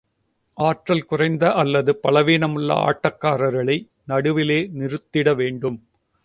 ஆற்றல் 0.57 1.05
குறைந்த 1.05 1.53
அல்லது 1.53 1.99
பலவீனமுள்ள 2.03 2.73
ஆட்டக்காரர்களை 2.87 3.77
நடுவிலே 4.05 4.59
நிறுத்திட 4.79 5.35
வேண்டும். 5.35 5.79